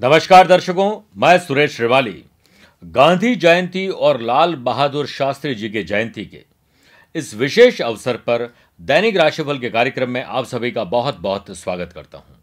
[0.00, 2.22] नमस्कार दर्शकों, मैं सुरेश श्रिवाली।
[2.82, 6.40] गांधी जयंती और लाल बहादुर शास्त्री जी के जयंती के
[7.14, 8.46] इस विशेष अवसर पर
[8.80, 12.38] दैनिक राशिफल के कार्यक्रम में आप सभी का बहुत बहुत स्वागत करता हूँ।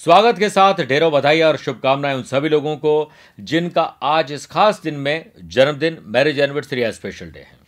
[0.00, 3.10] स्वागत के साथ ढेरों बधाई और शुभकामनाएँ उन सभी लोगों को
[3.40, 7.58] जिनका आज इस खास दिन में जन्मदिन, मैरिज एनिवर्सरी या स्पेशल डे है।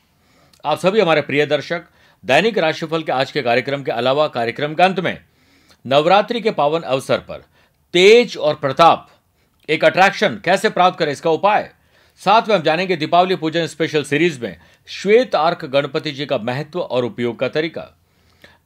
[0.64, 1.82] आप सभी हमारे प्रिय दर्शक,
[2.24, 5.18] दैनिक राशिफल के आज के कार्यक्रम के अलावा कार्यक्रम के अंत में
[5.84, 7.44] नवरात्रि के पावन अवसर पर
[7.94, 9.08] तेज और प्रताप
[9.68, 11.70] एक अट्रैक्शन कैसे प्राप्त करें इसका उपाय?
[12.20, 16.80] साथ में हम जानेंगे दीपावली पूजन स्पेशल सीरीज़ में श्वेत आर्क गणपति जी का महत्व
[16.80, 17.98] और उपयोग का तरीका।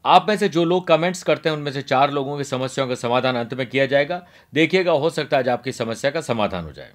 [0.06, 2.94] आप में से जो लोग कमेंट्स करते हैं, उनमें से चार लोगों की समस्याओं का
[2.94, 6.72] समाधान अंत में किया जाएगा। देखिएगा, हो सकता है आज आपकी समस्या का समाधान हो
[6.72, 6.90] जाए।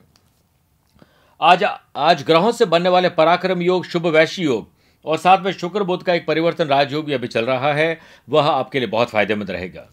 [1.41, 1.63] आज
[1.95, 4.69] आज ग्रहों से बनने वाले पराक्रम योग, शुभ वैश्य योग
[5.05, 7.99] और साथ में शुक्र बुद्ध का एक परिवर्तन राजयोग भी अभी चल रहा है।
[8.29, 9.87] वह आपके लिए बहुत फ़ायदेमंद रहेगा।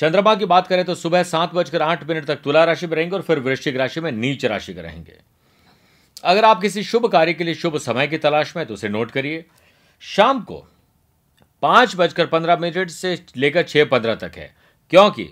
[0.00, 3.16] चंद्रमा की बात करें तो सुबह सात बजकर आठ मिनट तक तुला राशि में रहेंगे
[3.16, 5.16] और फिर वृश्चिक राशि में नीच राशि के रहेंगे।
[6.24, 9.10] अगर आप किसी शुभ कार्य के लिए शुभ समय की तलाश में तो उसे नोट
[9.10, 9.44] करिए।
[10.02, 10.56] शाम को
[11.62, 14.54] पाँच बजकर पंद्रह मिनट से लेकर छह पंद्रह तक है।
[14.90, 15.28] क्योंकि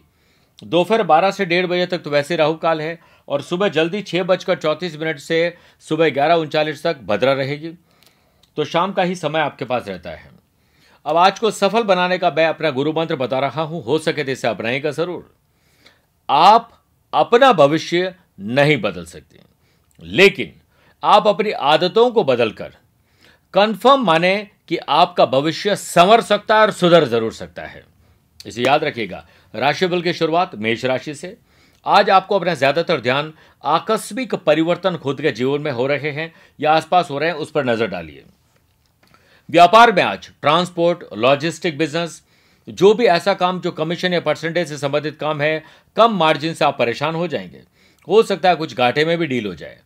[0.62, 4.23] दोपहर बारह से डेढ़ बजे तक तो वैसे राहु काल है और सुबह जल्दी छह
[4.23, 7.73] बजकर चौंतीस मिनट से सुबह ग्यारह उनचालीस तक भद्रा रहेगी।
[8.56, 10.40] तो शाम का ही समय आपके पास रहता है।
[11.06, 14.25] अब आज को सफल बनाने का मैं अपना गुरु मंत्र बता रहा हूँ, हो सके
[14.25, 15.31] तो इसे अपनाएगा ज़रूर।
[16.29, 16.70] आप
[17.12, 19.39] अपना भविष्य नहीं बदल सकते।
[20.03, 20.53] लेकिन
[21.03, 22.73] आप अपनी आदतों को बदलकर
[23.55, 24.37] कंफर्म माने
[24.69, 27.83] कि आपका भविष्य संवर सकता है और सुधर ज़रूर सकता है।
[28.47, 31.37] इसे याद रखिएगा, राशिफल की शुरुआत मेष राशि से।
[31.87, 33.33] आज आपको अपना ज़्यादातर ध्यान
[33.65, 37.51] आकस्मिक परिवर्तन खुद के जीवन में हो रहे हैं या आसपास हो रहे हैं, उस
[37.51, 38.25] पर नज़र डालिए।
[39.51, 42.23] व्यापार में आज ट्रांसपोर्ट, लॉजिस्टिक बिज़नेस,
[42.69, 45.65] जो भी ऐसा काम जो कमीशन या परसेंटेज से संबंधित काम है,
[45.97, 47.62] कम मार्जिन से आप परेशान हो जाएँगे।
[48.09, 49.78] हो सकता है कुछ घाटे में भी डील हो जाए।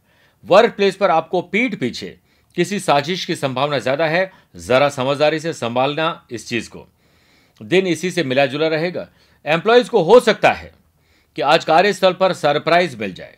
[0.44, 2.18] वर्क प्लेस पर आपको पीठ पीछे
[2.56, 6.86] किसी साजिश की संभावना ज़्यादा है, जरा समझदारी से संभालना इस चीज़ को।
[7.62, 9.08] दिन इसी से मिला जुला रहेगा।
[9.46, 10.72] एम्प्लॉयज़ को हो सकता है
[11.36, 13.36] कि आज कार्यस्थल पर सरप्राइज़ मिल जाए।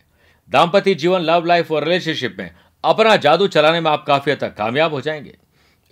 [0.50, 2.50] दाम्पत्य जीवन, लव लाइफ और रिलेशनशिप में
[2.84, 5.36] अपना जादू चलाने में आप काफ़ी हद तक कामयाब हो जाएँगे।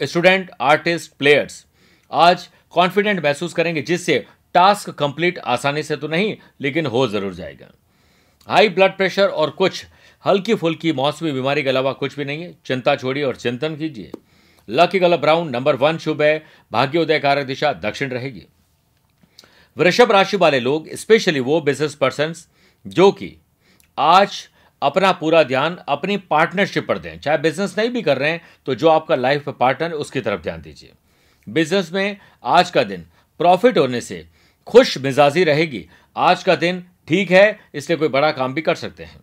[0.01, 1.65] स्टूडेंट आर्टिस्ट प्लेयर्स
[2.13, 4.25] आज कॉन्फिडेंट महसूस करेंगे, जिससे
[4.55, 7.71] टास्क कंप्लीट आसानी से तो नहीं, लेकिन हो ज़रूर जाएगा।
[8.49, 9.85] हाई ब्लड प्रेशर और कुछ
[10.25, 14.11] हल्की फुल्की मौसमी बीमारी के अलावा कुछ भी नहीं है। चिंता छोड़िए और चिंतन कीजिए।
[14.69, 18.47] Lucky colour brown number one शुभ है। भाग्योदय कारक दिशा दक्षिण रहेगी।
[19.77, 22.35] वृषभ राशि वाले लोग स्पेशली वो बिज़नेस पर्सन
[22.87, 23.35] जो कि
[23.99, 24.49] आज
[24.85, 28.75] अपना पूरा ध्यान अपनी पार्टनरशिप पर दें। चाहे बिज़नेस नहीं भी कर रहे हैं तो
[28.75, 30.93] जो आपका लाइफ पार्टनर है, उसकी तरफ़ ध्यान दीजिए।
[31.47, 33.07] बिज़नेस में आज का दिन
[33.41, 34.25] प्रॉफिट होने से
[34.67, 35.85] खुश मिजाजी रहेगी।
[36.17, 39.21] आज का दिन ठीक है, इसलिए कोई बड़ा काम भी कर सकते हैं।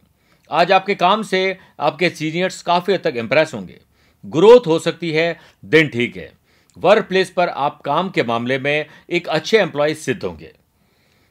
[0.50, 3.80] आज आपके काम से आपके सीनियर्स काफ़ी हद तक इंप्रेस होंगे।
[4.26, 6.32] ग्रोथ हो सकती है, दिन ठीक है।
[6.78, 10.52] वर्क प्लेस पर आप काम के मामले में एक अच्छे एम्प्लॉय सिद्ध होंगे।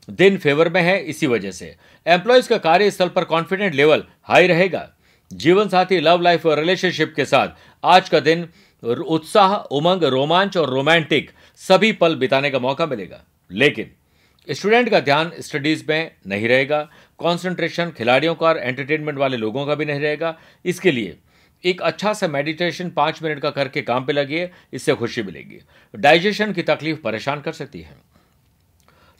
[0.08, 1.74] दिन फेवर में है इसी वजह से।
[2.06, 4.88] एम्प्लॉयज़ का कार्यस्थल पर कॉन्फिडेंट लेवल हाई रहेगा।
[5.30, 7.48] जीवन साथी लव लाइफ और रिलेशनशिप के साथ
[7.84, 8.48] आज का दिन
[8.84, 11.30] उत्साह, उमंग, रोमांच और रोमांटिक
[11.60, 13.90] सभी पल बिताने का मौका मिलेगा। लेकिन
[14.48, 16.80] स्टूडेंट का ध्यान स्टडीज़ में नहीं रहेगा।
[17.20, 21.16] कंसंट्रेशन खिलाड़ियों का और एंटरटेनमेंट वाले लोगों का भी नहीं रहेगा। इसके लिए
[21.64, 25.60] एक अच्छा सा मेडिटेशन पाँच मिनट का करके काम पे लगिए, इससे खुशी मिलेगी।
[25.94, 28.09] डाइजेशन की तकलीफ़ परेशान कर सकती है।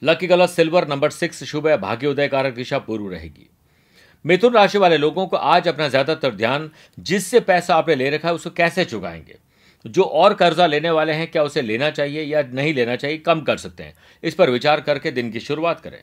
[0.03, 3.49] Lucky colour silver number six शुभ है भाग्योदय कारक दिशा पूर्व रहेगी।
[4.25, 8.34] मिथुन राशि वाले लोगों को आज अपना ज़्यादातर ध्यान जिससे पैसा आपने ले रखा है,
[8.34, 9.37] उसको कैसे चुकाएँगे?
[9.84, 13.41] जो और कर्जा लेने वाले हैं, क्या उसे लेना चाहिए या नहीं लेना चाहिए, कम
[13.41, 16.03] कर सकते हैं। इस पर विचार करके दिन की शुरुआत करें।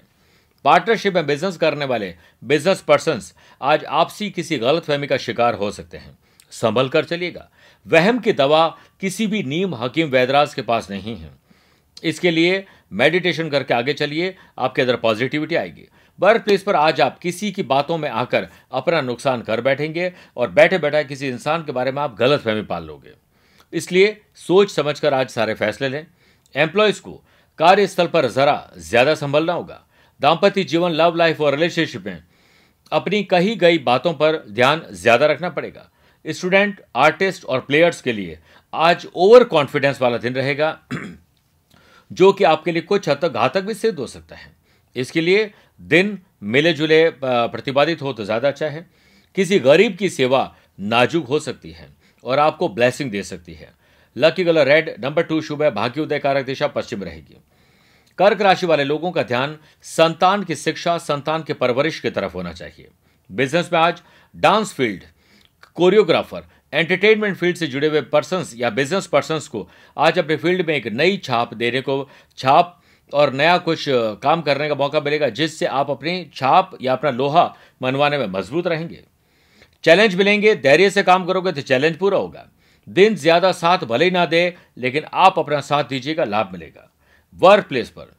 [0.66, 2.14] पार्टनरशिप में बिज़नेस करने वाले
[2.44, 3.22] बिज़नेस पर्सन
[3.62, 6.18] आज आपसी किसी गलतफहमी का शिकार हो सकते हैं।
[6.52, 7.50] संभल कर चलिएगा।
[7.86, 8.68] वहम की दवा
[9.02, 11.30] किसी भी नीम हकीम वैदराज के पास नहीं है।
[12.04, 15.88] इसके लिए मेडिटेशन करके आगे चलिए, आपके अंदर पॉजिटिविटी आएगी।
[16.20, 20.52] वर्क प्लेस पर आज आप किसी की बातों में आकर अपना नुकसान कर बैठेंगे और
[20.52, 23.14] बैठे बैठे किसी इंसान के बारे में आप गलत फहमी पाल लोगे।
[23.74, 26.06] इसलिए सोच समझ कर आज सारे फैसले लें।
[26.56, 27.12] एम्प्लॉयज़ को
[27.60, 29.84] कार्यस्थल पर जरा ज़्यादा संभलना होगा।
[30.22, 32.24] दाम्पत्य जीवन लव लाइफ और रिलेशनशिप में
[32.92, 35.90] अपनी कही गई बातों पर ध्यान ज़्यादा रखना पड़ेगा।
[36.26, 38.38] स्टूडेंट आर्टिस्ट और प्लेयर्स के लिए
[38.74, 40.78] आज ओवर कॉन्फिडेंस वाला दिन रहेगा।
[42.12, 44.56] जो कि आपके लिए कुछ हद तक घातक भी सिद्ध हो सकता है।
[44.96, 45.52] इसके लिए
[45.82, 48.86] दिन मिले जुले प्रतिपादित हो तो ज़्यादा अच्छा है।
[49.36, 51.90] किसी गरीब की सेवा नाजुक हो सकती है
[52.24, 53.74] और आपको ब्लेसिंग दे सकती है।
[54.16, 57.38] Lucky colour red, number two शुभ है भाग्योदय कारक दिशा पश्चिम रहेगी।
[58.20, 62.54] कर्क राशि वाले लोगों का ध्यान संतान की शिक्षा, संतान के परवरिश की तरफ़ होना
[62.54, 62.90] चाहिए।
[63.30, 64.02] बिज़नेस में आज
[64.36, 65.04] dance field,
[65.76, 66.44] choreographer
[66.74, 69.68] entertainment field से जुड़े हुए पर्सन्स या बिज़नेस पर्सन्स को
[69.98, 72.80] आज अपने फ़ील्ड में एक नई छाप देने को, छाप
[73.14, 73.86] और नया कुछ
[74.24, 78.68] काम करने का मौका मिलेगा, जिससे आप अपनी छाप या अपना लोहा मनवाने में मज़बूत
[78.68, 79.04] रहेंगे।
[79.84, 82.48] चैलेंज मिलेंगे, धैर्य से काम करोगे तो चैलेंज पूरा होगा।
[82.88, 86.90] दिन ज़्यादा साथ भले ही ना दे, लेकिन आप अपना साथ दीजिएगा, लाभ मिलेगा।
[87.40, 88.16] वर्क प्लेस पर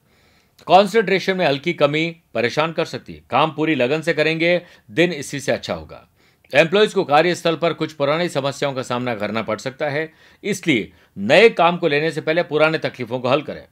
[0.66, 2.04] कॉन्सेंट्रेशन में हल्की कमी
[2.34, 4.60] परेशान कर सकती है। काम पूरी लगन से करेंगे,
[4.90, 6.06] दिन इसी से अच्छा होगा।
[6.52, 10.12] एम्प्लॉयज़ को कार्यस्थल पर कुछ पुरानी समस्याओं का सामना करना पड़ सकता है।
[10.44, 13.64] इसलिए नए काम को लेने से पहले पुराने तकलीफों को हल करें।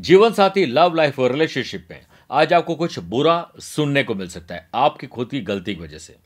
[0.00, 2.00] जीवन साथी लव लाइफ और रिलेशनशिप में
[2.30, 5.98] आज आपको कुछ बुरा सुनने को मिल सकता है, आपकी खुद की गलती की वजह
[5.98, 6.16] से।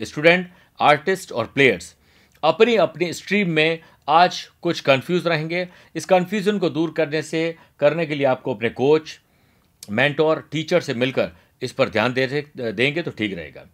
[0.00, 0.50] स्टूडेंट
[0.80, 1.94] आर्टिस्ट और प्लेयर्स
[2.42, 8.06] अपनी अपनी स्ट्रीम में आज कुछ कंफ्यूज रहेंगे। इस कंफ्यूजन को दूर करने से, करने
[8.06, 9.18] के लिए आपको अपने कोच
[9.90, 11.30] मेंटोर टीचर से मिलकर
[11.62, 12.26] इस पर ध्यान दे
[12.56, 13.66] देंगे तो ठीक रहेगा।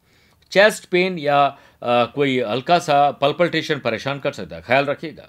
[0.53, 1.39] चेस्ट पेन या
[1.83, 5.29] आ, कोई हल्का सा पल्पल्टेशन परेशान कर सकता है। ख्याल रखिएगा।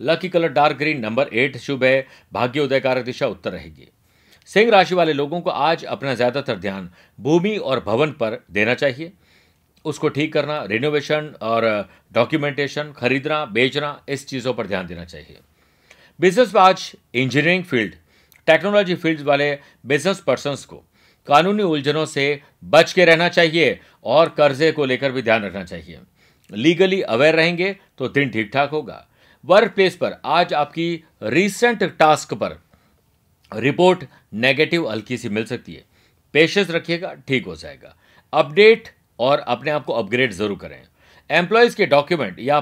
[0.00, 3.88] Lucky colour dark green number eight शुभ है। भाग्य उदय कारक दिशा उत्तर रहेगी।
[4.48, 9.12] सिंह राशि वाले लोगों को आज अपना ज़्यादातर ध्यान भूमि और भवन पर देना चाहिए।
[9.84, 11.64] उसको ठीक करना रिनोवेशन और
[12.12, 15.38] डॉक्यूमेंटेशन खरीदना बेचना इस चीज़ों पर ध्यान देना चाहिए।
[16.20, 17.94] बिज़नेस में आज इंजीनियरिंग फ़ील्ड
[18.48, 19.52] टेक्नोलॉजी फ़ील्ड वाले
[19.86, 20.82] बिज़नेस पर्सनस को
[21.28, 25.98] कानूनी उलझनों से बच के रहना चाहिए और कर्जे को लेकर भी ध्यान रखना चाहिए।
[26.50, 29.06] लीगली अवेयर रहेंगे तो दिन ठीक ठाक होगा।
[29.44, 32.58] वर्क प्लेस पर आज आपकी रिसेंट टास्क पर
[33.52, 34.04] रिपोर्ट
[34.36, 35.84] नेगेटिव हल्की सी मिल सकती है।
[36.34, 37.94] पेशेंस रखिएगा, ठीक हो जाएगा।
[38.32, 38.88] अपडेट
[39.18, 40.82] और अपने आप को अपग्रेड ज़रूर करें।
[41.30, 42.60] एम्प्लॉयज़ के डॉक्यूमेंट या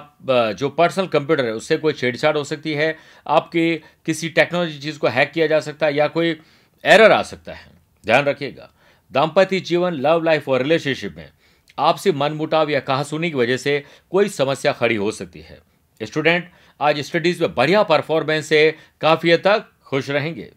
[0.53, 2.97] जो पर्सनल कंप्यूटर है, उससे कोई छेड़छाड़ हो सकती है।
[3.27, 3.75] आपकी
[4.07, 6.37] किसी टेक्नोलॉजी चीज़ को हैक किया जा सकता है या कोई
[6.85, 8.71] एरर आ सकता है। ध्यान रखिएगा
[9.13, 11.31] दाम्पत्य जीवन लव लाइफ और रिलेशनशिप में
[11.79, 15.59] आपसी मनमुटाव या कहासुनी की वजह से कोई समस्या खड़ी हो सकती है।
[16.01, 16.51] स्टूडेंट
[16.81, 20.51] आज स्टडीज़ में बढ़िया परफॉर्मेंस से काफ़ी हद तक खुश रहेंगे।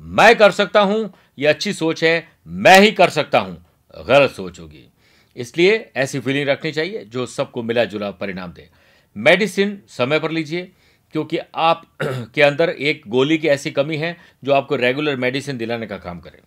[0.00, 3.64] मैं कर सकता हूँ यह अच्छी सोच है, मैं ही कर सकता हूँ,
[4.06, 4.88] गलत सोच होगी।
[5.36, 8.68] इसलिए ऐसी फीलिंग रखनी चाहिए जो सबको मिला जुला परिणाम दे।
[9.16, 10.70] मेडिसिन समय पर लीजिए,
[11.12, 15.86] क्योंकि आप के अंदर एक गोली की ऐसी कमी है जो आपको रेगुलर मेडिसिन दिलाने
[15.86, 16.42] का काम करे।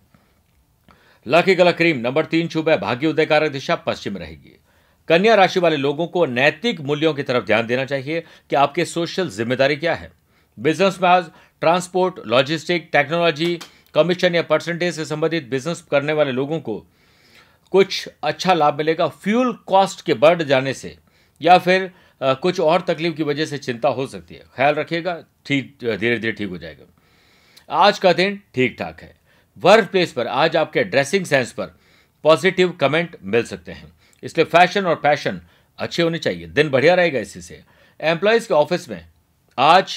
[1.28, 4.58] लकी कलर क्रीम नंबर तीन शुभ है, भाग्य उदयकारक दिशा पश्चिम रहेगी।
[5.08, 9.28] कन्या राशि वाले लोगों को नैतिक मूल्यों की तरफ़ ध्यान देना चाहिए कि आपके सोशल
[9.30, 10.10] ज़िम्मेदारी क्या है।
[10.58, 11.30] बिज़नेस में आज
[11.62, 13.58] ट्रांसपोर्ट, लॉजिस्टिक, टेक्नोलॉजी,
[13.94, 16.84] कमीशन या परसेंटेज से संबंधित बिज़नेस करने वाले लोगों को
[17.72, 20.96] कुछ अच्छा लाभ मिलेगा। फ्यूल कॉस्ट के बढ़ जाने से
[21.40, 21.90] या फिर
[22.22, 26.32] कुछ और तकलीफ़ की वजह से चिंता हो सकती है। ख्याल रखिएगा, ठीक धीरे धीरे
[26.32, 26.84] ठीक हो जाएगा।
[27.76, 29.16] आज का दिन ठीक ठाक है।
[29.58, 31.74] वर्क प्लेस पर, आज आपके ड्रेसिंग सेंस पर
[32.24, 35.40] पॉजिटिव कमेंट मिल सकते हैं। इसलिए फ़ैशन और पैशन
[35.78, 37.62] अच्छे होने चाहिए। दिन बढ़िया रहेगा इसी से।
[38.00, 39.04] एम्प्लॉयज़ के ऑफ़िस में
[39.58, 39.94] आज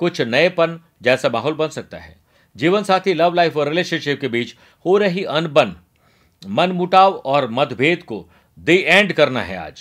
[0.00, 2.16] कुछ नएपन जैसा माहौल बन सकता है।
[2.56, 5.74] जीवन साथी लव लाइफ और रिलेशनशिप के बीच हो रही अनबन,
[6.42, 8.24] मनमुटाव और मतभेद को
[8.58, 9.80] द एंड करना है आज।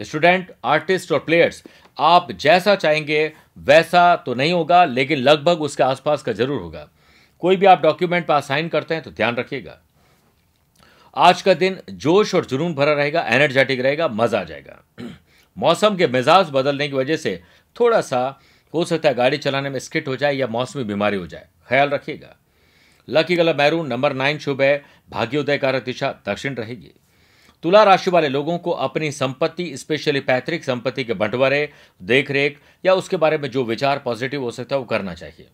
[0.00, 1.62] स्टूडेंट आर्टिस्ट और प्लेयर्स
[1.98, 6.88] आप जैसा चाहेंगे वैसा तो नहीं होगा, लेकिन लगभग उसके आसपास का ज़रूर होगा।
[7.42, 9.78] कोई भी आप डॉक्यूमेंट पर साइन करते हैं तो ध्यान रखिएगा।
[11.16, 14.82] आज का दिन जोश और जुनून भरा रहेगा एनर्जेटिक रहेगा, मज़ा आ जाएगा।
[15.56, 17.42] मौसम के मिजाज बदलने की वजह से
[17.76, 18.40] थोड़ा सा
[18.74, 21.88] हो सकता है गाड़ी चलाने में स्किट हो जाए या मौसमी बीमारी हो जाए। ख्याल
[21.88, 22.36] रखिएगा।
[23.08, 26.92] Lucky colour maroon number nine शुभ है भाग्योदय कारक दिशा दक्षिण रहेगी।
[27.62, 31.68] तुला राशि वाले लोगों को अपनी संपत्ति स्पेशली पैतृक संपत्ति के बंटवारे,
[32.02, 35.48] देखरेख या उसके बारे में जो विचार पॉजिटिव हो सकता है वो करना चाहिए।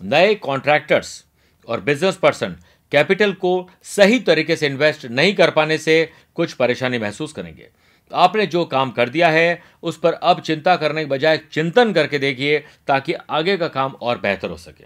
[0.00, 1.24] नए कॉन्ट्रैक्टर्स
[1.68, 2.56] और बिज़नेस पर्सन
[2.92, 7.68] कैपिटल को सही तरीके से इन्वेस्ट नहीं कर पाने से कुछ परेशानी महसूस करेंगे।
[8.12, 12.18] आपने जो काम कर दिया है, उस पर अब चिंता करने के बजाय चिंतन करके
[12.18, 14.84] देखिए ताकि आगे का काम और बेहतर हो सके।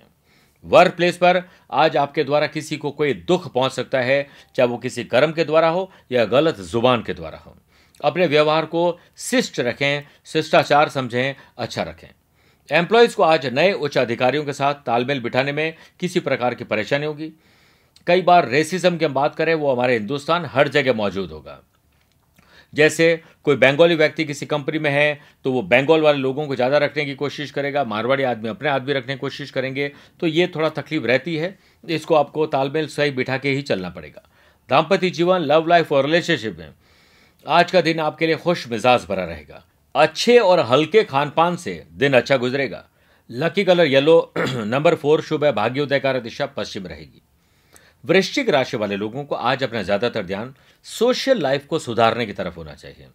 [0.65, 4.79] वर्क प्लेस पर आज आपके द्वारा किसी को कोई दुख पहुँच सकता है, चाहे वो
[4.79, 7.57] किसी कर्म के द्वारा हो या गलत ज़ुबान के द्वारा हो।
[8.05, 12.09] अपने व्यवहार को शिष्ट रखें, शिष्टाचार समझें अच्छा रखें।
[12.71, 17.07] एम्प्लॉयज़ को आज नए उच्च अधिकारियों के साथ तालमेल बिठाने में किसी प्रकार की परेशानी
[17.07, 17.33] होगी।
[18.07, 21.61] कई बार रेसिज्म की हम बात करें, वो हमारे हिंदुस्तान हर जगह मौजूद होगा।
[22.73, 26.79] जैसे कोई बंगाली व्यक्ति किसी कंपनी में है तो वो बंगाल वाले लोगों को ज़्यादा
[26.79, 30.69] रखने की कोशिश करेगा, मारवाड़ी आदमी अपने आदमी रखने की कोशिश करेंगे तो ये थोड़ा
[30.71, 34.23] तकलीफ़ रहती है। इसको आपको तालमेल सही बिठा के ही चलना पड़ेगा।
[34.69, 36.69] दाम्पत्य जीवन लव लाइफ और रिलेशनशिप में
[37.47, 39.65] आज का दिन आपके लिए खुश मिजाज भरा रहेगा।
[39.97, 42.85] अच्छे और हल्के खान पान से दिन अच्छा गुजरेगा।
[43.31, 47.23] Lucky colour yellow number four शुभ है भाग्योदय कार दिशा, पश्चिम रहेगी।
[48.05, 50.55] वृश्चिक राशि वाले लोगों को आज अपना ज़्यादातर ध्यान
[50.87, 53.09] सोशल लाइफ को सुधारने की तरफ़ होना चाहिए।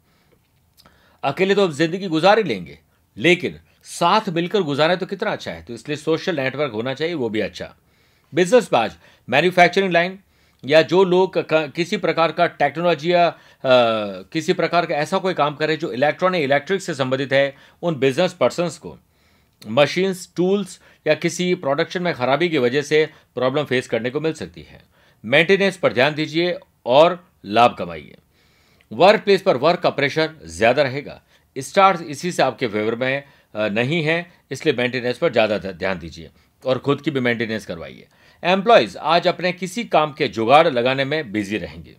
[1.23, 2.77] अकेले तो अब ज़िंदगी गुजार ही लेंगे,
[3.17, 7.29] लेकिन साथ मिलकर गुजारें तो कितना अच्छा है तो इसलिए सोशल नेटवर्क होना चाहिए, वो
[7.29, 7.73] भी अच्छा।
[8.33, 8.95] बिज़नेस बाज
[9.27, 10.19] मैन्युफैक्चरिंग लाइन
[10.63, 13.27] या जो लोग किसी प्रकार का टेक्नोलॉजी या
[13.63, 17.53] किसी प्रकार का ऐसा कोई काम करे जो इलेक्ट्रॉनिक इलेक्ट्रिक से संबंधित है
[17.83, 18.97] उन बिज़नेस पर्सनस को।
[19.61, 24.33] मशीन्स टूल्स या किसी प्रोडक्शन में खराबी की वजह से प्रॉब्लम फेस करने को मिल
[24.33, 24.81] सकती है।
[25.23, 28.15] मेंटेनेंस पर ध्यान दीजिए और लाभ कमाइए।
[28.91, 31.21] वर्क प्लेस पर वर्क का प्रेशर ज़्यादा रहेगा।
[31.55, 33.23] स्टार्स इसी से आपके फेवर में
[33.55, 36.29] नहीं है, इसलिए मेंटेनेंस पर ज़्यादा ध्यान दीजिए
[36.63, 38.07] और खुद की भी मेंटेनेंस करवाइए।
[38.43, 41.95] एम्प्लॉयज़ आज अपने किसी काम के जुगाड़ लगाने में बिज़ी रहेंगे।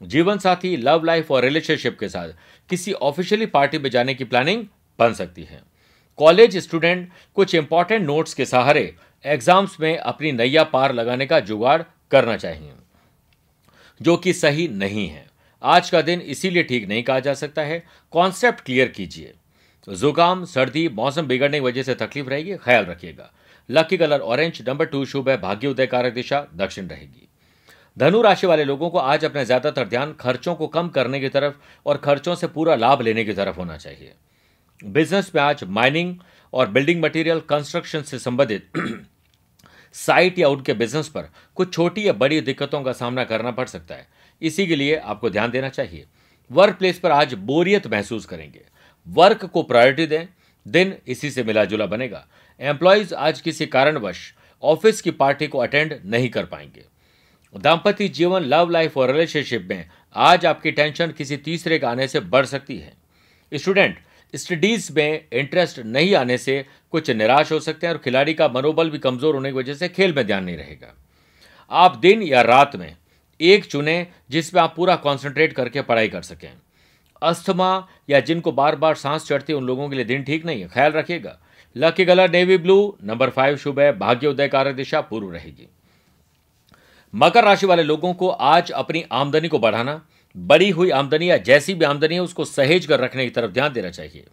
[0.00, 2.28] जीवन साथी लव लाइफ और रिलेशनशिप के साथ
[2.70, 4.64] किसी ऑफिशियली पार्टी में जाने की प्लानिंग
[4.98, 5.62] बन सकती है।
[6.18, 11.82] कॉलेज स्टूडेंट कुछ इंपॉर्टेंट नोट्स के सहारे एग्ज़ाम्स में अपनी नैया पार लगाने का जुगाड़
[12.10, 12.72] करना चाहिए,
[14.00, 15.26] जो कि सही नहीं है।
[15.62, 17.82] आज का दिन इसीलिए ठीक नहीं कहा जा सकता है।
[18.12, 19.32] कॉन्सेप्ट क्लियर कीजिए।
[19.88, 23.30] जुकाम, सर्दी, मौसम बिगड़ने की वजह से तकलीफ़ रहेगी ख्याल रखिएगा।
[23.68, 27.28] Lucky colour orange number two शुभ है भाग्य उदय कारक दिशा, दक्षिण रहेगी।
[27.98, 31.54] धनु राशि वाले लोगों को आज अपना ज़्यादातर ध्यान खर्चों को कम करने की तरफ़
[31.86, 34.12] और खर्चों से पूरा लाभ लेने की तरफ़ होना चाहिए।
[34.80, 36.14] बिज़नेस में आज माइनिंग
[36.52, 38.70] और बिल्डिंग मटेरियल कंस्ट्रक्शन से संबंधित
[39.94, 43.94] साइट या उनके बिज़नेस पर कुछ छोटी या बड़ी दिक्कतों का सामना करना पड़ सकता
[43.94, 44.06] है।
[44.42, 46.04] इसी के लिए आपको ध्यान देना चाहिए।
[46.50, 48.64] वर्क प्लेस पर आज बोरियत महसूस करेंगे।
[49.06, 50.26] वर्क को प्रायोरिटी दें।
[50.66, 52.26] दिन इसी से मिला जुला बनेगा।
[52.60, 54.32] एम्प्लॉयज़ आज किसी कारणवश
[54.62, 56.93] ऑफ़िस की पार्टी को अटेंड नहीं कर पाएँगे।
[57.54, 59.84] दाम्पत्य जीवन लव लाइफ और रिलेशनशिप में
[60.16, 62.92] आज आपकी टेंशन किसी तीसरे के आने से बढ़ सकती है।
[63.52, 63.98] स्टूडेंट
[64.34, 68.90] स्टडीज़ में इंटरेस्ट नहीं आने से कुछ निराश हो सकते हैं और खिलाड़ी का मनोबल
[68.90, 70.94] भी कमज़ोर होने की वजह से खेल में ध्यान नहीं रहेगा।
[71.70, 72.96] आप दिन या रात में
[73.40, 76.50] एक चुने जिसमें आप पूरा कॉन्सेंट्रेट करके पढ़ाई कर सकें।
[77.22, 80.62] अस्थमा या जिनको बार बार सांस चढ़ती है, उन लोगों के लिए दिन ठीक नहीं
[80.62, 81.38] है। ख्याल रखिएगा।
[81.76, 85.68] Lucky colour navy blue number five शुभ है। भाग्य उदय कारक दिशा पूर्व रहेगी।
[87.14, 90.06] मकर राशि वाले लोगों को आज अपनी आमदनी को बढ़ाना
[90.36, 93.72] बड़ी हुई आमदनी या जैसी भी आमदनी है, उसको सहेज कर रखने की तरफ़ ध्यान
[93.72, 94.24] देना चाहिए।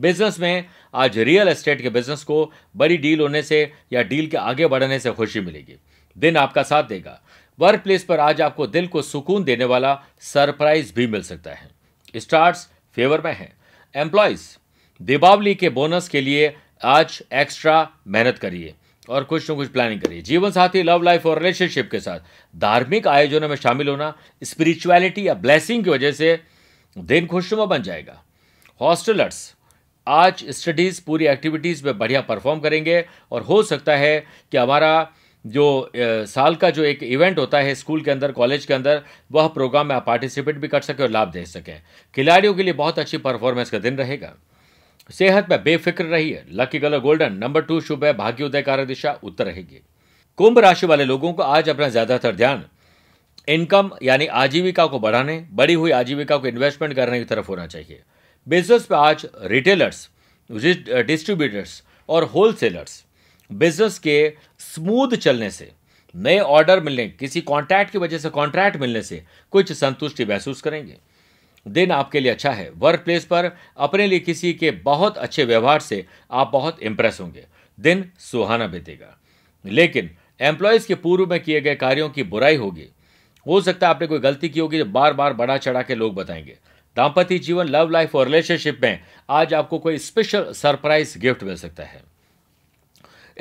[0.00, 4.36] बिज़नेस में आज रियल एस्टेट के बिज़नेस को बड़ी डील होने से या डील के
[4.36, 5.76] आगे बढ़ने से खुशी मिलेगी।
[6.18, 7.20] दिन आपका साथ देगा।
[7.58, 11.68] वर्क प्लेस पर आज आपको दिल को सुकून देने वाला सरप्राइज़ भी मिल सकता है।
[12.16, 13.52] स्टार्स फेवर में है।
[13.94, 14.42] एम्प्लॉयज़,
[15.02, 18.74] दीपावली के बोनस के लिए आज एक्स्ट्रा मेहनत करिए।
[19.10, 22.20] और कुछ न कुछ प्लानिंग करिए। जीवन साथी लव लाइफ और रिलेशनशिप के साथ
[22.54, 24.12] धार्मिक आयोजनों में शामिल होना
[24.42, 26.38] स्पिरिचुअलिटी या ब्लेसिंग की वजह से
[26.96, 28.22] दिन खुशनुमा बन जाएगा।
[28.80, 29.54] हॉस्टलर्स
[30.06, 34.18] आज स्टडीज़ पूरी एक्टिविटीज़ में बढ़िया परफॉर्म करेंगे और हो सकता है
[34.52, 35.10] कि हमारा
[35.44, 39.02] जो साल का जो एक इवेंट होता है स्कूल के अंदर कॉलेज के अंदर,
[39.32, 41.80] वह प्रोग्राम में आप पार्टिसिपेट भी कर सकें और लाभ दे सकें।
[42.14, 44.32] खिलाड़ियों के लिए बहुत अच्छी परफॉर्मेंस का दिन रहेगा।
[45.10, 49.12] सेहत में बेफिक्र रहिए। Lucky colour golden number two शुभ है भाग्य उदय कार दिशा,
[49.14, 49.80] उत्तर रहेगी।
[50.38, 52.64] कुंभ राशि वाले लोगों को आज अपना ज़्यादातर ध्यान
[53.48, 58.00] इनकम यानी आजीविका को बढ़ाने बड़ी हुई आजीविका को इन्वेस्टमेंट करने की तरफ़ होना चाहिए।
[58.46, 60.08] बिज़नेस पे आज रिटेलर्स
[60.50, 63.04] डिस्ट्रीब्यूटर्स और होलसेलर्स
[63.50, 65.70] बिज़नेस के स्मूथ चलने से,
[66.14, 70.96] नए ऑर्डर मिलने, किसी कॉन्ट्रैक्ट की वजह से कॉन्ट्रैक्ट मिलने से कुछ संतुष्टि महसूस करेंगे।
[71.68, 75.80] दिन आपके लिए अच्छा है। वर्क प्लेस पर अपने लिए किसी के बहुत अच्छे व्यवहार
[75.80, 77.46] से आप बहुत इंप्रेस होंगे।
[77.80, 79.18] दिन सुहाना बीतेगा।
[79.66, 82.86] लेकिन एम्प्लॉयज़ के पूर्व में किए गए कार्यों की बुराई होगी।
[83.46, 86.14] हो सकता है आपने कोई गलती की होगी जो बार बार बढ़ा चढ़ा के लोग
[86.14, 86.58] बताएँगे।
[86.96, 91.82] दाम्पत्य जीवन लव लाइफ और रिलेशनशिप में आज आपको कोई स्पेशल सरप्राइज़ गिफ्ट मिल सकता
[91.82, 92.02] है।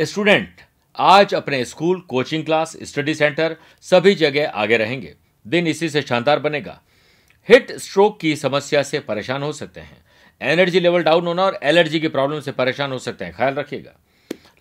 [0.01, 0.55] स्टूडेंट
[0.97, 5.15] आज अपने school coaching class study centre सभी जगह आगे रहेंगे।
[5.47, 6.81] दिन इसी से शानदार बनेगा।
[7.49, 9.97] हिट स्ट्रोक की समस्या से परेशान हो सकते हैं।
[10.41, 13.95] एनर्जी लेवल डाउन होना और एलर्जी की प्रॉब्लम से परेशान हो सकते हैं। ख्याल रखिएगा।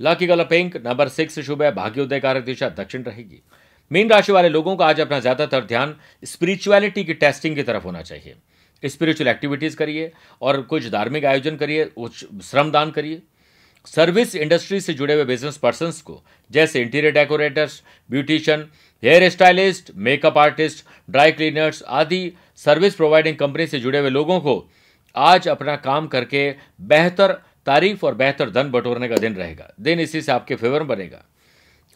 [0.00, 3.42] Lucky colour pink, number six शुभ है भाग्योदय कारक दिशा, दक्षिण रहेगी।
[3.90, 8.02] मीन राशि वाले लोगों का आज अपना ज़्यादातर ध्यान स्पिरिचुअलिटी की टेस्टिंग की तरफ़ होना
[8.02, 8.34] चाहिए।
[8.82, 11.90] स्पिरिचुअल एक्टिविटीज़ करिए और कुछ धार्मिक आयोजन करिए
[12.42, 13.22] श्रमदान करिए।
[13.86, 18.66] सर्विस इंडस्ट्री से जुड़े हुए बिज़नेस पर्सन को, जैसे interior decorators beautician
[19.04, 24.70] hair stylist, makeup artist, dry cleaners आदि सर्विस प्रोवाइडिंग कंपनी से जुड़े हुए लोगों को
[25.16, 27.32] आज अपना काम करके बेहतर
[27.66, 31.24] तारीफ़ और बेहतर धन बटोरने का दिन रहेगा। दिन इसी से आपके फेवर में बनेगा।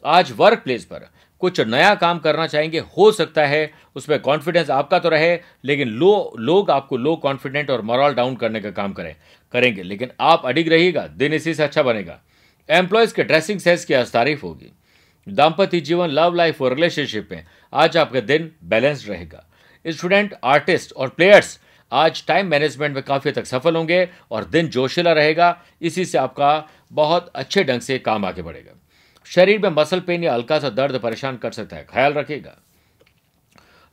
[0.04, 1.08] आज वर्क प्लेस पर
[1.40, 6.36] कुछ नया काम करना चाहेंगे, हो सकता है उसमें कॉन्फिडेंस आपका तो रहे, लेकिन लो,
[6.38, 9.16] लोग आपको लो कॉन्फिडेंट और मॉरल डाउन करने का काम करें,
[9.52, 12.20] करेंगे। लेकिन आप अडिग रहिएगा, दिन इसी से अच्छा बनेगा।
[12.70, 14.72] एम्प्लॉयज़ के ड्रेसिंग सेंस की आज तारीफ़ होगी।
[15.26, 19.44] दाम्पत्य जीवन लव लाइफ और रिलेशनशिप में आज आपका दिन बैलेंस्ड रहेगा।
[19.84, 21.58] स्टूडेंट आर्टिस्ट और प्लेयर्स
[21.92, 26.68] आज टाइम मैनेजमेंट में काफ़ी तक सफल होंगे और दिन जोशीला रहेगा। इसी से आपका
[26.92, 28.78] बहुत अच्छे ढंग से काम आगे बढ़ेगा।
[29.26, 32.56] शरीर में मसल पेन या हल्का सा दर्द परेशान कर सकता है, ख्याल रखिएगा।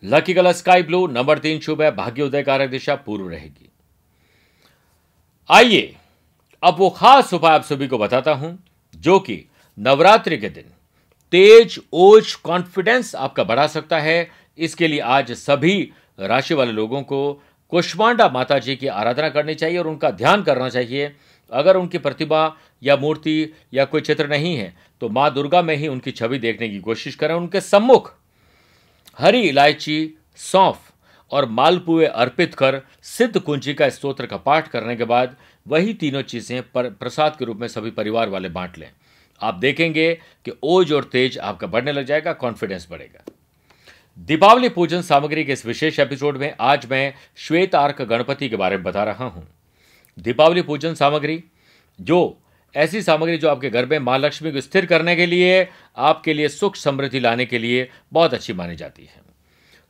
[0.04, 3.70] Lucky colour sky blue number तीन शुभ है भाग्योदय कारक दिशा पूर्व रहेगी।
[5.50, 5.96] आइए,
[6.64, 8.58] अब वो खास उपाय आप सभी को बताता हूँ,
[8.94, 9.44] जो कि
[9.78, 10.72] नवरात्रि के दिन
[11.34, 17.42] तेज ओज कॉन्फिडेंस आपका बढ़ा सकता है। इसके लिए आज सभी राशि वाले लोगों को
[17.72, 21.12] कुष्मांडा माता जी की आराधना करनी चाहिए और उनका ध्यान करना चाहिए।
[21.52, 25.88] अगर उनकी प्रतिभा या मूर्ति या कोई चित्र नहीं है तो माँ दुर्गा में ही
[25.88, 28.14] उनकी छवि देखने की कोशिश करें। उनके सम्मुख
[29.20, 30.92] हरी इलायची सौंफ
[31.32, 36.22] और मालपुए अर्पित कर सिद्ध कुंजी का स्तोत्र का पाठ करने के बाद वही तीनों
[36.24, 38.90] चीज़ें पर प्रसाद के रूप में सभी परिवार वाले बांट लें।
[39.42, 40.14] आप देखेंगे
[40.46, 43.24] कि ओज और तेज आपका बढ़ने लग जाएगा कॉन्फिडेंस बढ़ेगा।
[44.18, 48.76] दीपावली पूजन सामग्री के इस विशेष एपिसोड में आज मैं श्वेत आर्क गणपति के बारे
[48.76, 49.48] में बता रहा हूँ।
[50.20, 51.44] दीपावली पूजन सामग्री,
[52.02, 52.42] जो
[52.76, 55.68] ऐसी सामग्री जो आपके घर में माँ लक्ष्मी को स्थिर करने के लिए,
[55.98, 59.22] आपके लिए सुख समृद्धि लाने के लिए बहुत अच्छी मानी जाती है।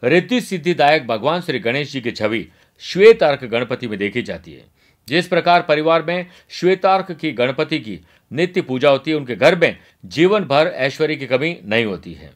[0.04, 2.48] रिद्धि सिद्धिदायक भगवान श्री गणेश जी की छवि
[2.80, 4.66] श्वेतार्क गणपति में देखी जाती है।
[5.08, 8.00] जिस प्रकार परिवार में श्वेतार्क की गणपति की
[8.32, 12.32] नित्य पूजा होती है, उनके घर में जीवन भर ऐश्वर्य की कमी नहीं होती है।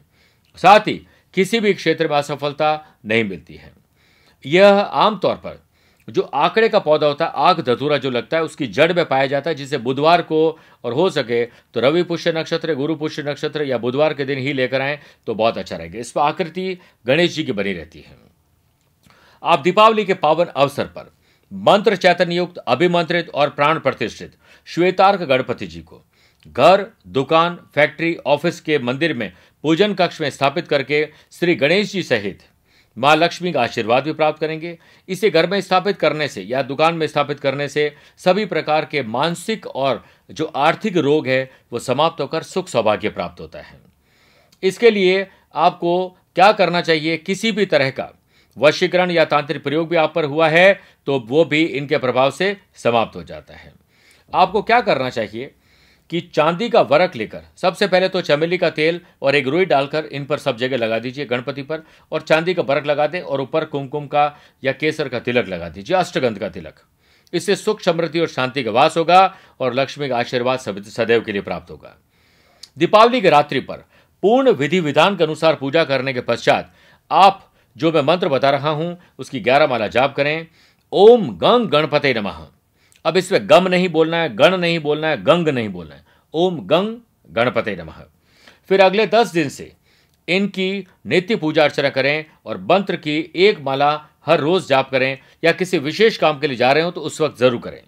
[0.58, 0.94] साथ ही
[1.34, 3.72] किसी भी क्षेत्र में असफलता नहीं मिलती है।
[4.44, 5.62] यह आमतौर पर
[6.08, 9.26] जो आंकड़े का पौधा होता है, आग धतूरा जो लगता है, उसकी जड़ में पाया
[9.26, 13.62] जाता है, जिसे बुधवार को और हो सके तो रवि पुष्य नक्षत्र, गुरु पुष्य नक्षत्र
[13.62, 17.34] या बुधवार के दिन ही लेकर आए तो बहुत अच्छा रहेगा। इस पर आकृति गणेश
[17.34, 18.16] जी की बनी रहती है।
[19.42, 21.13] आप दीपावली के पावन अवसर पर
[21.56, 24.34] मंत्र चैतन्य युक्त अभिमंत्रित और प्राण प्रतिष्ठित,
[24.64, 26.02] श्वेतार्क गणपति जी को।
[26.48, 29.32] घर, दुकान, फैक्ट्री, ऑफ़िस के मंदिर में
[29.62, 32.42] पूजन कक्ष में स्थापित करके श्री गणेश जी सहित
[32.98, 36.94] माँ लक्ष्मी का आशीर्वाद भी प्राप्त करेंगे। इसे घर में स्थापित करने से या दुकान
[36.94, 42.20] में स्थापित करने से सभी प्रकार के मानसिक और जो आर्थिक रोग है, वो समाप्त
[42.20, 43.80] होकर सुख सौभाग्य प्राप्त होता है।
[44.62, 47.16] इसके लिए आपको क्या करना चाहिए?
[47.16, 48.12] किसी भी तरह का
[48.56, 52.56] वशीकरण या तांत्रिक प्रयोग भी आप पर हुआ है तो वो भी इनके प्रभाव से
[52.74, 53.72] समाप्त हो जाता है।
[54.32, 55.54] आपको क्या करना चाहिए
[56.10, 60.04] कि चांदी का वरक लेकर, सबसे पहले तो चमेली का तेल और एक रुई डालकर
[60.06, 63.40] इन पर सब जगह लगा दीजिए गणपति पर, और चांदी का वरक लगा दें और
[63.40, 64.24] ऊपर कुमकुम का
[64.62, 66.82] या केसर का तिलक लगा दीजिए, अष्टगंध का तिलक।
[67.32, 71.42] इससे सुख, समृद्धि और शांति का वास होगा और लक्ष्मी का आशीर्वाद सदैव के लिए
[71.42, 71.96] प्राप्त होगा।
[72.78, 73.84] दीपावली की रात्रि पर
[74.22, 76.72] पूर्ण विधि विधान के अनुसार पूजा करने के पश्चात
[77.10, 80.46] आप जो मैं मंत्र बता रहा हूँ, उसकी ग्यारह माला जाप करें।
[80.92, 82.46] ओम गंग गणपते नमः।
[83.04, 86.58] अब इसमें गम नहीं बोलना है, गण नहीं बोलना है, गंग नहीं बोलना है। ओम
[86.66, 86.96] गंग
[87.30, 88.02] गणपते नमः।
[88.70, 89.72] फिर अगले दस दिन से
[90.28, 93.90] इनकी नित्य पूजा अर्चना करें और मंत्र की एक माला
[94.26, 97.20] हर रोज जाप करें या किसी विशेष काम के लिए जा रहे हो तो उस
[97.20, 97.80] वक्त ज़रूर करें।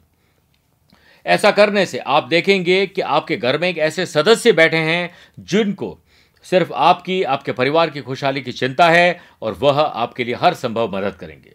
[1.26, 5.98] ऐसा करने से आप देखेंगे कि आपके घर में एक ऐसे सदस्य बैठे हैं जिनको
[6.46, 10.96] सिर्फ़ आपकी, आपके परिवार की खुशहाली की चिंता है और वह आपके लिए हर संभव
[10.96, 11.54] मदद करेंगे।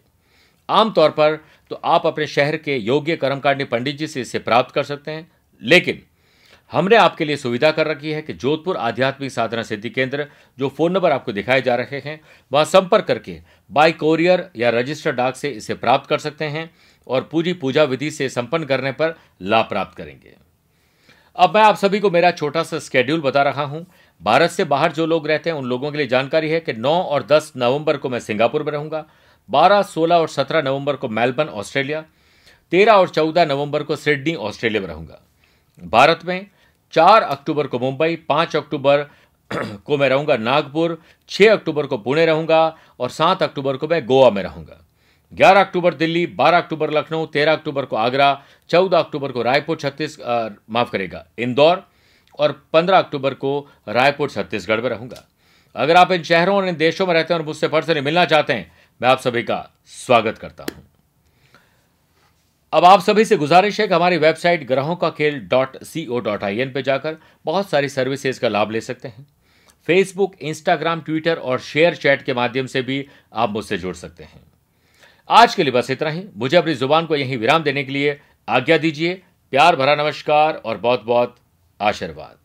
[0.68, 1.38] आमतौर पर
[1.70, 5.30] तो आप अपने शहर के योग्य कर्मकांडी पंडित जी से इसे प्राप्त कर सकते हैं,
[5.62, 6.02] लेकिन
[6.72, 10.26] हमने आपके लिए सुविधा कर रखी है कि जोधपुर आध्यात्मिक साधना सिद्धि केंद्र,
[10.58, 12.20] जो फ़ोन नंबर आपको दिखाए जा रहे हैं,
[12.52, 13.38] वहाँ संपर्क करके
[13.70, 16.70] बाई कोरियर या रजिस्टर डाक से इसे प्राप्त कर सकते हैं
[17.06, 20.34] और पूरी पूजा विधि से संपन्न करने पर लाभ प्राप्त करेंगे।
[21.36, 23.86] अब मैं आप सभी को मेरा छोटा सा स्केड्यूल बता रहा हूँ
[24.22, 26.86] भारत से बाहर जो लोग रहते हैं उन लोगों के लिए जानकारी है कि 9
[26.86, 29.04] और 10 नवंबर को मैं सिंगापुर में रहूँगा
[29.48, 32.04] 12, 16 और 17 नवंबर को मेलबर्न ऑस्ट्रेलिया
[32.72, 35.20] 13 और 14 नवंबर को सिडनी ऑस्ट्रेलिया में रहूँगा।
[35.82, 36.46] भारत में
[36.94, 39.06] 4 अक्टूबर को मुंबई 5 अक्टूबर
[39.86, 40.98] को मैं रहूँगा नागपुर
[41.30, 42.64] 6 अक्टूबर को पुणे रहूँगा
[43.00, 44.78] और 7 अक्टूबर को मैं गोवा में रहूँगा।
[45.32, 48.30] 11 अक्टूबर दिल्ली 12 अक्टूबर लखनऊ 13 अक्टूबर को आगरा
[48.70, 50.16] 14 अक्टूबर को रायपुर छत्तीस
[50.70, 51.84] माफ़ करेगा इंदौर
[52.42, 55.28] और 15 अक्टूबर को रायपुर, छत्तीसगढ़ में रहूँगा।
[55.76, 58.52] अगर आप इन शहरों और इन देशों में रहते हैं और मुझसे पर्सनली मिलना चाहते
[58.52, 60.82] हैं, मैं आप सभी का स्वागत करता हूँ।
[62.72, 66.18] अब आप सभी से गुजारिश है कि हमारी वेबसाइट ग्रहों का खेल dot C O
[66.18, 69.26] dot I N पर जाकर बहुत सारी सर्विसेज़ का लाभ ले सकते हैं।
[69.86, 74.40] फेसबुक, इंस्टाग्राम, ट्विटर और शेयर चैट के माध्यम से भी आप मुझसे जुड़ सकते हैं।
[75.30, 78.20] आज के लिए बस इतना ही। मुझे अपनी ज़ुबान को यहीं विराम देने के लिए
[78.48, 81.36] आज्ञा दीजिए। प्यार भरा नमस्कार और बहुत बहुत
[81.82, 82.41] आशीर्वाद।